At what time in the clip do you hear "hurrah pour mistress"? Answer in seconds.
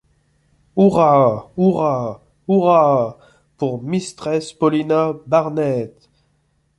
2.49-4.51